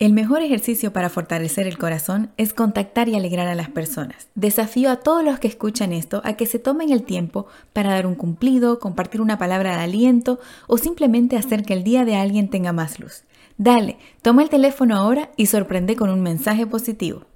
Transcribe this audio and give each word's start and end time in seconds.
El 0.00 0.12
mejor 0.12 0.42
ejercicio 0.42 0.92
para 0.92 1.08
fortalecer 1.08 1.68
el 1.68 1.78
corazón 1.78 2.32
es 2.36 2.52
contactar 2.52 3.08
y 3.08 3.14
alegrar 3.14 3.46
a 3.46 3.54
las 3.54 3.68
personas. 3.68 4.26
Desafío 4.34 4.90
a 4.90 4.96
todos 4.96 5.22
los 5.22 5.38
que 5.38 5.46
escuchan 5.46 5.92
esto 5.92 6.20
a 6.24 6.32
que 6.32 6.46
se 6.46 6.58
tomen 6.58 6.90
el 6.90 7.04
tiempo 7.04 7.46
para 7.72 7.92
dar 7.92 8.04
un 8.04 8.16
cumplido, 8.16 8.80
compartir 8.80 9.20
una 9.20 9.38
palabra 9.38 9.76
de 9.76 9.84
aliento 9.84 10.40
o 10.66 10.78
simplemente 10.78 11.36
hacer 11.36 11.64
que 11.64 11.74
el 11.74 11.84
día 11.84 12.04
de 12.04 12.16
alguien 12.16 12.50
tenga 12.50 12.72
más 12.72 12.98
luz. 12.98 13.22
Dale, 13.56 13.98
toma 14.20 14.42
el 14.42 14.48
teléfono 14.48 14.96
ahora 14.96 15.30
y 15.36 15.46
sorprende 15.46 15.94
con 15.94 16.10
un 16.10 16.22
mensaje 16.22 16.66
positivo. 16.66 17.26